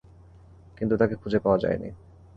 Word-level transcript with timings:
কিন্তু 0.77 0.93
তাকে 0.97 1.15
খুঁজে 1.15 1.39
পাওয়া 1.39 1.57
যায়নি। 1.57 1.89